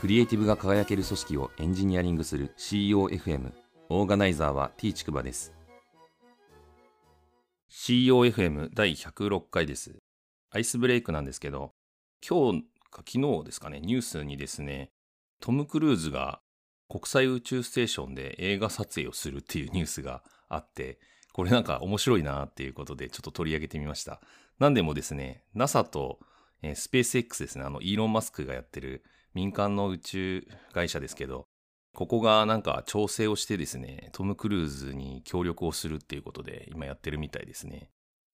[0.00, 3.52] クリエイティブが輝ける組織をエンジニアリングする COFM
[3.90, 5.52] オーガナイザーは T ちくばです。
[7.70, 9.98] COFM 第106回です。
[10.52, 11.74] アイスブレイクなんですけど
[12.26, 14.90] 今日か昨日ですかねニュースにですね
[15.38, 16.40] トム・クルーズが
[16.88, 20.98] 国際宇宙ステーションで映画撮影をするっていうニュースがあって
[21.34, 24.22] これなんか面白いなっていうことでちょっと取り上げてみました。
[24.58, 26.20] なんでもですね NASA と
[26.74, 29.04] スペース X ですねあのイーロン・マスクがやってる
[29.34, 31.46] 民間の宇宙会社ですけど、
[31.94, 37.90] ここがなんか調整をしてですね、トム・クルーズに協力をするっていうことで今やってるみたいですね。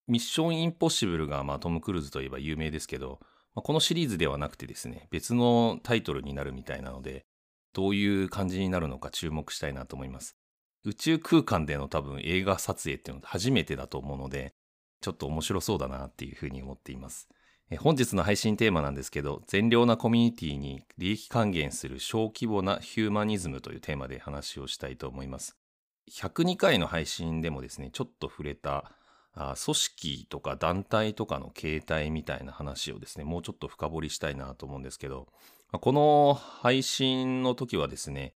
[0.06, 3.18] ミッション・インポッシブルがまあトム・クルーズといえば有名ですけど、
[3.54, 7.24] まあ、このシリーズではなくてですね、別のタイトルになるみたいなので、
[7.72, 10.36] どういう感じになるのか注目したいなと思います。
[10.84, 14.54] 宇宙空間での多分映画撮影っていうのは初めてだと思うので、
[15.00, 17.28] ちょっと面白そうだなっていうふうに思っています。
[17.74, 25.56] 本日の配信テーマなんですけど、善良なコミュニティに利益還元する小規模なヒューマニズムというテーマで話をしたいと思います。
[26.12, 28.92] 102回の配信でもですね、ちょっと触れた
[29.34, 35.26] 組織とか団体とかの形態みたいな話をですね、もうちょっと深掘りしたいなと思うんですけど、
[35.72, 38.34] この配信の時はですね、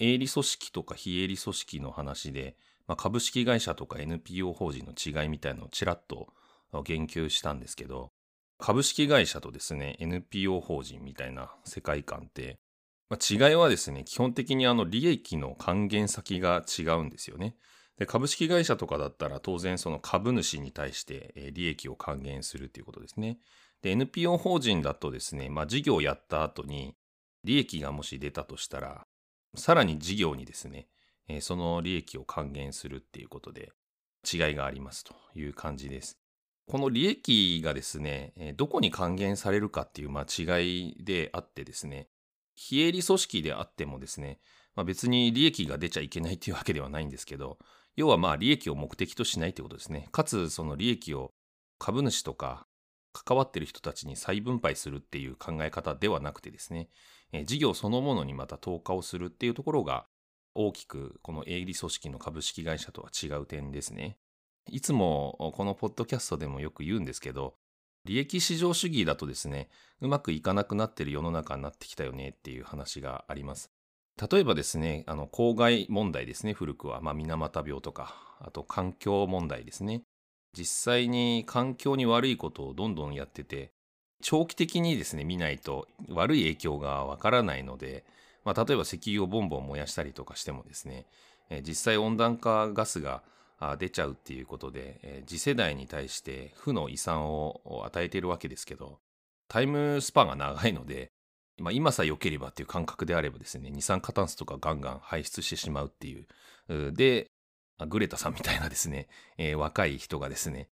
[0.00, 2.56] 営利組織とか非営利組織の話で、
[2.88, 6.32] まあ、株式会社とか NPO 法人の違いみたいなのをちらっと
[6.84, 8.11] 言及したんですけど、
[8.62, 12.60] 株式会社とですね、NPO 法人みたいな世界観って、
[13.10, 17.56] まあ、違いはですね、基本的にあの利益の還元先が違うんですよね。
[17.98, 23.40] で株式会社とかだったら当然その株主に対して利益を還元するということですね。
[23.82, 26.94] で、NPO 法人だとですね、まあ、事業をやった後に
[27.42, 29.08] 利益がもし出たとしたら、
[29.56, 30.86] さらに事業にですね、
[31.40, 33.72] その利益を還元するっていうことで
[34.32, 36.21] 違いがありますという感じです。
[36.66, 42.08] この利益がですね、どこに還元されるかっていう間違いであってですね、
[42.54, 44.38] 非営利組織であってもですね、
[44.74, 47.58] まあ、別に利益が出ちゃいけないっていうわけではないんですけど、
[47.96, 50.08] 要はまあ利益を目的としないってことですね。
[50.12, 51.32] かつその利益を
[51.78, 52.66] 株主とか
[53.12, 56.88] 関わってる人たちに再分配するっていう考え方ではなくてですね、
[57.44, 60.06] 事業そのものにまた投下をするっていうところが
[60.54, 64.16] 大きくこの営利組織の株式会社とは違う点ですね。
[64.70, 67.54] いつもこのポッドキャストでもよく言うんですけど、
[68.04, 69.68] 利益至上主義だとですね、
[70.00, 73.70] うまくいかなくなってる世の中になってきたよねっていう話があります。
[74.30, 77.00] 例えばですね、あの、公害問題ですね、古くは。
[77.00, 80.02] まあ、水俣病とか、あと環境問題ですね。
[80.56, 83.72] 実際に環境に悪いことをどんどんやってて、
[84.20, 88.04] 長期的にですね、見ないと悪い影響がわからないので、
[88.44, 91.06] まあ、例えば石油をボンボン燃やしたりとかしてもですね、
[91.66, 93.22] 実際温暖化ガスが
[93.78, 98.98] 出ちゃうっていうことで、え、次世代に対して負の遺産を与えているわけですけど、
[99.48, 101.12] タイムスパンが長いので、
[101.58, 106.92] まあ、今さえ良ければっていう感覚であればですね、二酸化炭素とかガンガン排出してしまうっていう。
[106.92, 107.30] で、
[107.88, 109.08] グレタさんみたいなですね、
[109.38, 110.68] えー、若い人がですね、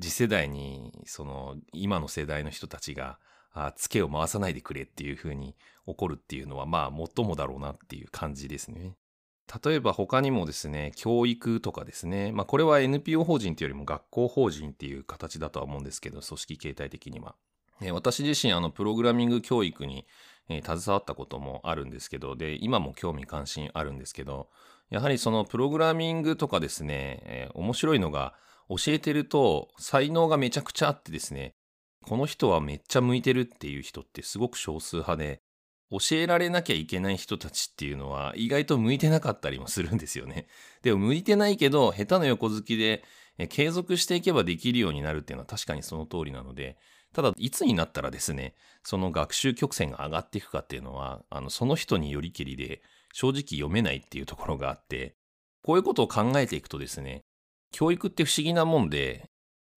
[0.00, 3.18] 次世代に、その、今の世代の人たちが、
[3.52, 8.96] あツケを回さないでくれっていうふうに怒るっていうのは、まあ、もっともだろうなっていう感じですね。
[9.64, 17.34] 例えば他にもですね、教育とかですね、まあこれは NPO 法人というよりも学校法人っていう形だとは思うんですけど、組織形態的には。
[17.92, 20.06] 私自身、あの、プログラミング教育に、
[20.50, 24.50] え、携わったこともあるんですけど、で、今も興味関心あるんですけど、
[24.90, 28.34] やはりそのプログラミングとかですね、え、面白いのが、
[28.70, 31.54] 教えてると才能がめちゃくちゃあってですね、
[32.06, 35.42] この人はめっちゃ向いてるっていう人ってすごく少数派で、
[35.90, 40.46] 教えられなきゃいけない人たちっていうのは意外と向いてなかったりもするんですよね。
[40.82, 43.04] でも向いてないけど、下手な横好きで
[43.48, 46.78] 継続していけばできるようになるっていうのは確かにその通りなので、
[47.12, 55.16] ただ、いつになったらですね、その学習曲線が上がっていくかっていうのは、あの、その人によりきりで正直読めないっていうところがあって、
[55.62, 57.24] こういうことを考えていくとですね、
[57.72, 59.28] 教育って不思議なもんで、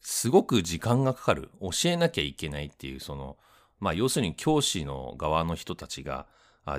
[0.02, 1.50] すごく時間がかかる。
[1.62, 3.38] 教えなきゃいけないっていう、その、
[3.84, 6.26] まあ、要するに教師の側の人たちが、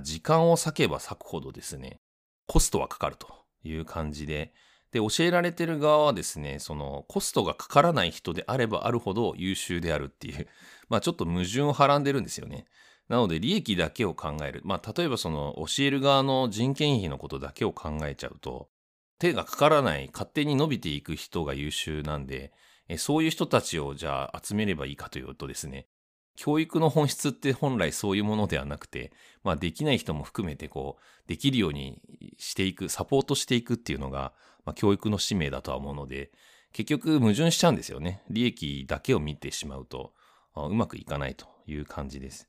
[0.00, 2.00] 時間を割けば割くほどですね、
[2.46, 3.28] コストはかかると
[3.62, 4.54] いう感じで、
[4.90, 10.48] で、教えられてる側はですね、そのコストがかからない人であればあるほど優秀であるっていう、
[10.88, 12.64] まあちょっと矛盾をはらんでるんですよね。
[13.08, 14.62] なので利益だけを考える。
[14.64, 18.70] まあ例えばその教える側の人件費のことだけを考えちゃうと、
[19.18, 22.54] 手がかからない、勝手に伸びていく人が優秀なんで、
[22.96, 25.86] そういう人たちをじゃあ集めればいいかというとですね、
[26.36, 32.00] 教育の本質って本来そういうものではなくて、まあできない人も含めてこう、できるように
[32.38, 34.32] していく、サポートしていくっていうのが、
[34.64, 36.30] まあ教育の使命だとは思うので、
[36.72, 38.22] 結局矛盾しちゃうんですよね。
[38.28, 40.12] 利益だけを見てしまうと、
[40.56, 42.48] うまくいかないという感じです。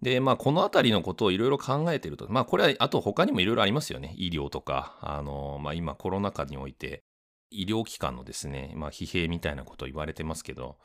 [0.00, 4.14] で、まあ、このあたりのことをいろいろ考えてると、まあ、これは、あと他にもいろいろありますよね。
[4.16, 7.02] 医療とか、あの、まあ、今コロナ禍において、
[7.50, 10.76] 医療機関のですね、まあ、疲弊みたいなことを言われてますけど、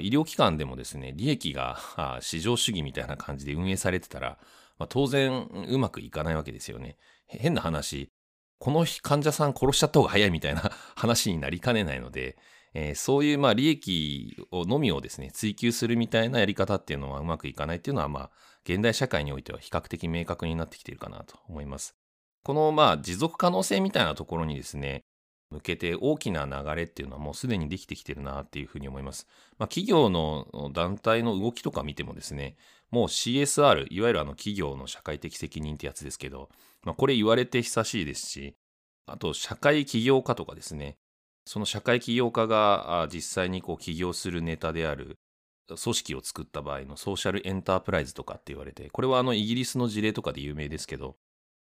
[0.00, 4.38] 医療機関でもですね、利益が市場主義みたいな感じで運営されてたら、
[4.78, 6.96] まあ、当然うまくいかないわけですよね。
[7.26, 8.10] 変な話、
[8.58, 12.36] この患者さん殺しちゃった方が早いみたいな 話になりかねないので、
[12.74, 18.30] えー、そういうまあ利益をのみをですね、追求するみたいなやり方っていうのはうまくいかないっていうのはまあ、
[18.64, 21.96] 現代社会においては比較的明確になってきているかなと思います。
[22.42, 25.04] このまあ持続可能性みたいなところにですね、
[25.50, 29.26] 向けて大きな流れっていうのはもうすでにできてきてるなっていうふうに思います。
[29.58, 32.56] まあ、企業の団体の動きとか見てもですね、
[32.90, 36.50] もう CSR、いわゆるあの企業の社会的責任ってやつですけど、
[36.84, 38.56] まあ、これ言われて久しいですし、
[39.06, 40.96] あと社会起業家とかですね、
[41.44, 45.18] その社会起業家が実際にこう起業するネタである
[45.66, 51.16] 組織を作った場合のソーシャルエンタープライズとかって言われて、これはあのイギリスの事例とかで有名ですけど、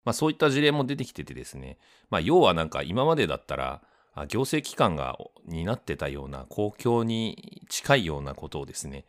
[0.07, 1.77] まあそういった事例も出てきててですね、
[2.09, 3.81] まあ要はなんか今までだったら、
[4.29, 9.03] 行政機関が担ってたような公共に近いようなことをですね、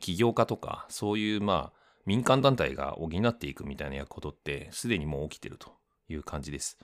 [0.00, 5.72] 起業家とかそういうまあ民間団体が補っていくみたいなことってすでにもう起きてると
[6.10, 6.76] いう感じです。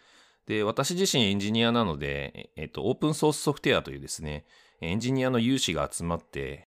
[0.46, 4.46] で、私自身エンジニアなので、えっと、オープンソースソフトウェアというですね、
[4.80, 6.67] エンジニアの有志が集まって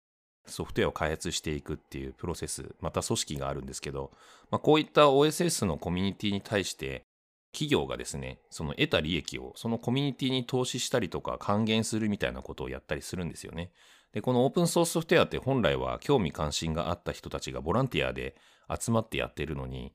[0.49, 4.11] ソフトウェアを開発していくっていうプロセス、また組織があるんですけど、
[4.51, 7.05] まあ、こういった OSS のコミュニティに対して
[7.51, 13.71] 企業がですね、その得た利益をそのコミュニティに投資したりとか還元するみたいなことをやったりするんですよね。
[14.13, 18.35] で、このオープンソースソフトウェアって本来は興味関心があった人たちがボランティアで
[18.79, 19.93] 集まってやってるのに、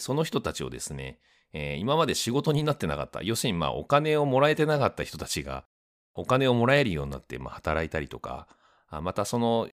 [0.00, 1.18] その人たちをですね、
[1.52, 5.64] えー、今まで仕事になってなかった、要するにまあお金をもらえてなかった人たちが、
[6.14, 8.48] お金をもらえるようになってまあ働いたりとか、
[8.90, 9.68] またその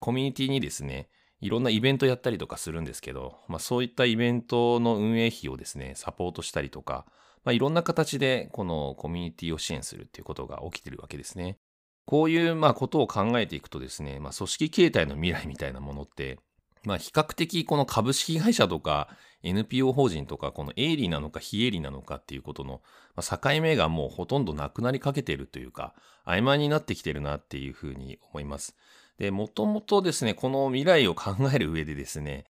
[0.00, 1.08] コミュニティにですね、
[1.40, 7.06] いろんなイベントやったりとかするんですけど、まあ、そういったイベントの運営費をですね、サポートしたりとか、
[7.44, 11.58] まあ、いろんな形でこのコミュニティを支援するっていうことが起きてるわけですね。
[12.04, 16.38] こういうまあことを考えていくとですね、まあ、組織形態の未来みたいなものって、
[16.84, 19.08] まあ、比較的この株式会社とか
[19.42, 22.80] NPO 法人とか、この営利なのか非営利なのかっていうことの
[23.16, 25.94] 境目がもうほとんどなくなりかけているというか、
[26.26, 28.74] 曖昧になってきてるなっていうふうに思います。
[29.18, 32.44] で、もともとですね、この未来を考える上でですね、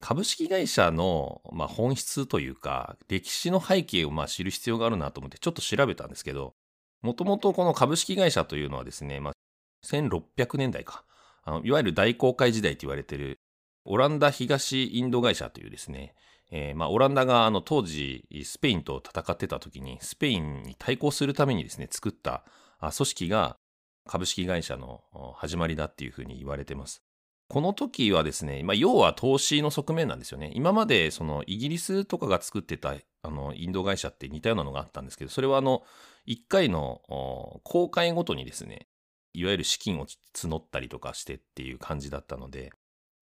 [0.00, 6.54] 株式会社の、まあ、本質というか、歴史の背景をまあ知る必要があるなと思ってちょっと調べたんですけど、
[7.02, 9.32] もともとこの株式会社というのはですね、まあ、
[9.86, 11.04] 1600年代か。
[11.44, 13.40] あのいわゆる大航海時代と言われている
[13.84, 16.14] オランダ東インド会社というですね、
[16.50, 22.44] えー、まあ、オランダがあの当時スペインと戦ってた時にスペインに対抗するためにですね作った
[22.80, 23.56] 組織が
[24.06, 25.02] 株式会社の
[25.36, 27.02] 始まりだっていうふうに言われてます。
[27.48, 30.50] この時はですね、まあ、要は投資の側面なんですよね。
[30.54, 35.82] 今までそのイギリスとかが作ってたあのインド会社って似たようなのがあったんですけど、それはあの
[36.26, 37.02] 1回の
[37.64, 38.86] 公開ごとにですね、
[39.34, 42.72] いわゆる資金を募ったりとかしてっていう感じだったので、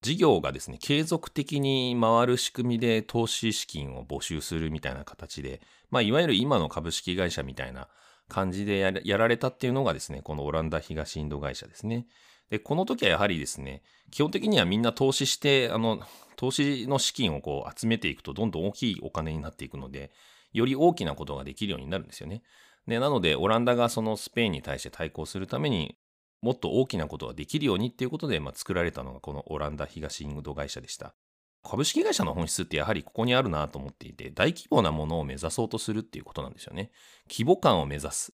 [0.03, 5.61] 事業がですね、継続的に回る仕組みで投資資金を募集するみたいな形で、
[5.91, 7.89] まあ、いわゆる今の株式会社みたいな
[8.31, 12.07] 感じでやられたっていうのがですね、このオランダ東インド会社ですね。
[12.49, 16.01] で、この時はやはりですね、基本的にはみんな投資して、あの、
[16.37, 20.11] 投資の資金をこう集めていくとどんどん大きいお金になっていくので、
[20.53, 22.43] より大きなことができるようになるんですよね。
[22.87, 25.97] で、なので、オランダがそのスペインに対して対抗するために、
[26.43, 31.15] もっと大きなことができるようにっていうことで、まあ、作られたのがこのオランダ東インド会社でした。
[31.63, 36.91] 株式会社の本質ってやはりここにあるなと思っていて、大規模なものを目指そうとするっていうことなんですよね。
[37.31, 38.33] 規模感を目指す。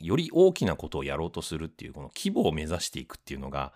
[0.00, 3.72] より大きなことをやろうとするっていう、この規模を目指していくっていうのが、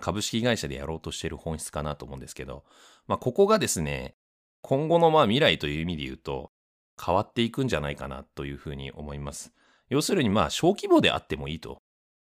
[0.00, 2.64] 株式会社でやろうとしている本質かなと思うんですけど、
[3.06, 4.16] まあ、ここがですね、
[4.62, 6.52] 今後のまあ未来という意味で言うと、
[7.04, 9.52] 変わっていくんじゃないかなというふうに思います。
[9.88, 11.82] 要するにまあ小規模であってもいいと。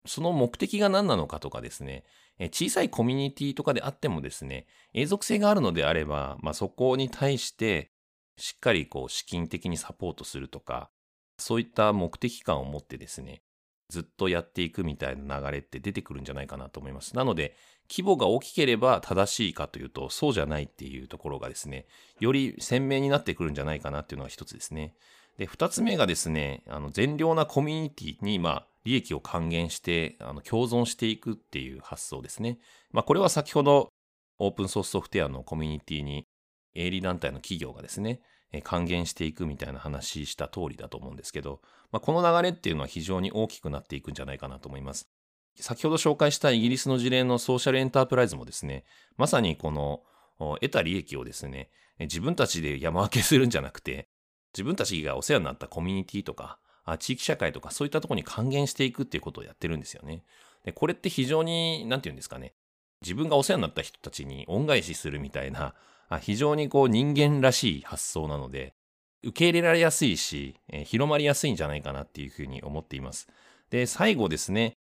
[0.07, 2.05] その目的が何なのかとかですね、
[2.53, 7.91] 小さいコミュニティとかであってもですね、永続性があるのであれば、まあ、そこに対して
[8.39, 10.91] しっかりこう資金的にサポートするとか、
[11.37, 13.43] そういった目的感を持ってですね、
[13.91, 17.17] ずっとやっていくみたいな流れって出てくるんじゃないかなと思います。
[17.17, 17.55] なので、
[17.91, 21.87] 規模が大きければ正しいかというと、そうじゃないっていうところがですね、
[22.21, 24.95] より鮮明になってくるんじゃないかなっていうのが一つですね。
[25.39, 32.59] で、二つ目がですね、あの善良なコミュニティに、まあ、利益を還元して、あの共存していくっていう発想ですね。
[32.91, 33.91] まあ、これは先ほど
[34.39, 36.27] オープンソースソフトウェアのコミュニティに
[36.75, 38.21] 営利団体の企業がですね、
[38.65, 41.61] 還元していくみたいな話した通りだと思うんですけど、
[41.93, 45.09] まあ、この流れっていうのは非常に大きくなっていくんじゃないかなと思います。
[45.57, 48.85] 先ほど紹介したイギリスの事例のソーシャルエンタープライズもですね、
[49.17, 50.03] まさにこの
[50.39, 54.09] 得た利益をですね、自分たちで山分けするんじゃなくて、
[54.55, 56.59] 自分たちがお世話になったコミュニティとか、
[56.99, 60.23] 地域社会とかそういったところに還元していくっていうことをやってるんですよね。
[60.65, 62.55] で、これって非常に、なんて言うんですかね。
[63.03, 65.75] 自分がお世話になった人たちに恩返しするみたいな、
[66.21, 68.75] 非常にこう人間らしい発想なので、
[69.23, 73.29] 受け入れられやすいし、えー、広まりやすいんじゃないかなっていうふうに思っています。
[73.71, 74.75] で、最後ですね、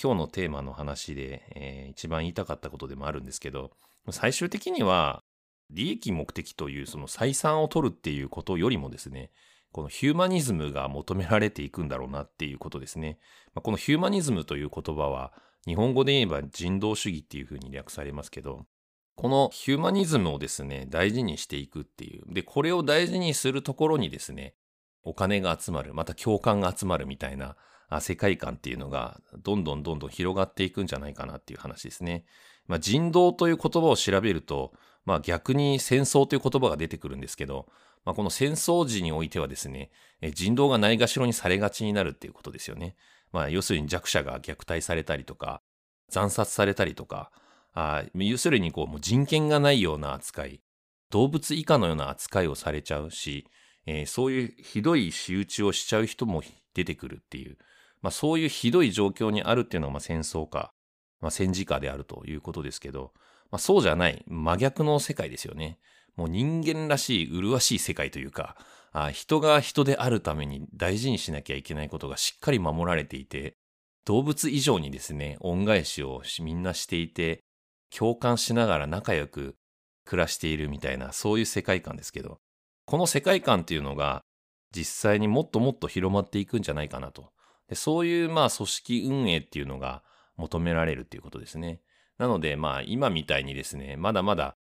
[0.00, 3.70] 今日のテーマの話で、えー、一番言いたかったことでもあるんですけど、
[4.10, 5.22] 最終的には、
[5.70, 9.30] 利益目的というその採算を取るっていうことよりもですね、
[9.74, 13.18] このヒューマニズムが求められていくんだろうなっていうことですね。
[13.56, 15.32] このヒューマニズムという言葉は、
[15.66, 18.66] 日本語で言えば人道主義っていうふうに略されますけど、
[19.16, 22.22] このヒューマニズムをですね、大事にしていくっていう。
[22.32, 24.54] で、これを大事にするところにですね、
[25.02, 27.56] お金が集まる、また共感が集まるみたいな
[28.00, 32.26] 世界観っていうのが、どんどんどんどん広がっていくんじゃないかなっていう話ですね。
[32.68, 34.72] まあ、人道という言葉を調べると、
[35.04, 37.66] まあ逆に戦争という言葉が出てくるんですけど、
[38.04, 39.90] まあ、この戦争時においてはですね、
[40.34, 42.96] 人道がないがしろにされがちになるっていうことですよね。
[43.32, 45.62] まあ、要するに弱者が虐待されたりとか、
[46.08, 47.30] 惨殺されたりとか、
[47.72, 50.60] あ要するにこうもう人権がないような扱い、
[51.10, 53.46] 動物以下のような扱いをされちゃうし、
[53.86, 56.42] えー、そういうひどい仕打ちをしちゃう人も
[56.74, 57.58] 出てくるっていう、
[58.00, 60.72] まあ、そういうひどい状況にあるっていうのがまあ戦争か、
[61.20, 63.12] まあ、戦時下であるということですけど、
[63.50, 65.78] まあ、そうじゃない真逆の世界ですよね。
[66.16, 68.56] もう人間らしい麗しい世界というか、
[68.92, 73.56] あ人が人であるために大事にしなきゃいけないことがしっかり守られていて、
[74.04, 77.42] 動物以上にですね、恩返しをみんなしていて、
[77.96, 79.56] 共感しながら仲良く
[80.04, 82.38] 暮らしているみたいな、そういう世界観ですけど、
[82.86, 84.22] この世界観っていうのが
[84.74, 87.32] 実際にもっともっと広まっていくんじゃないかなと。
[87.68, 90.02] でそういうまあ組織運営っていうのが
[90.36, 91.80] 求められるっていうことですね。
[92.18, 94.56] なのでまあ今みたいにですね、まだまだ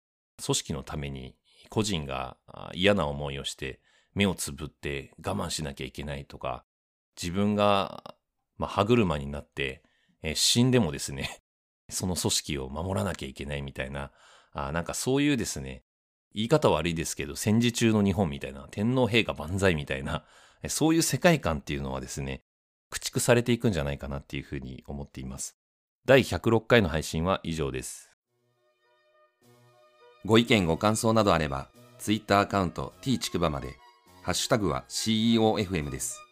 [0.44, 1.36] 組織のために
[1.70, 2.38] 個人が
[2.74, 3.80] 嫌な思いをして
[4.14, 6.66] 目をつぶって我慢しなきゃいけないとか、
[7.22, 8.16] 自分が、
[8.60, 9.84] 歯車になって、
[10.36, 11.42] 死んでもですね、
[11.90, 14.12] その組織を守らなきゃいけないみたいな、
[14.52, 15.84] あなんかそういうですね、
[16.34, 20.26] 言い方悪いですけど、戦時中の日本みたいな、天皇陛下万歳みたいな、
[20.68, 22.44] そういう世界観っていうのはですね、
[22.90, 25.58] 駆逐されていくんじゃないかなっていうふうに思っています。
[26.06, 28.09] 第106回の配信は以上です。
[30.26, 33.78] ご意見ご感想などあれば、ツイッターアカウント t ちくばまで、
[34.22, 36.29] ハッシュタグは CEOFM です。